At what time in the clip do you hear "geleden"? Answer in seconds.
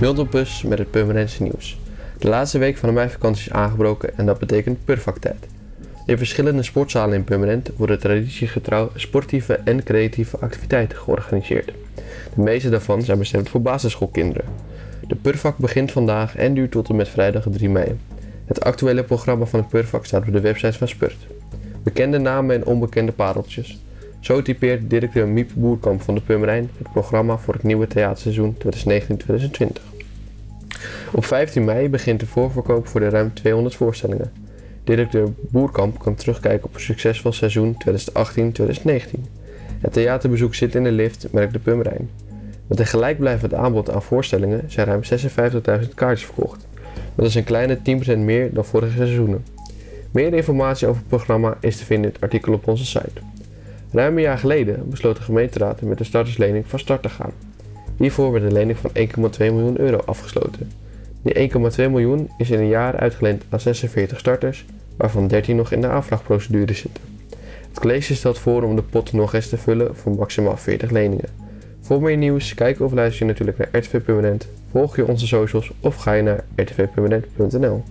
54.38-54.88